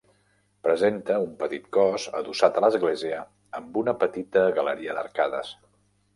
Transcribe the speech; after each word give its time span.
Presenta 0.67 1.17
un 1.25 1.35
petit 1.43 1.67
cos 1.77 2.07
adossat 2.21 2.57
a 2.57 2.65
l'església 2.65 3.21
amb 3.61 3.79
una 3.83 3.95
petita 4.07 4.49
galeria 4.59 4.99
d'arcades. 5.01 5.55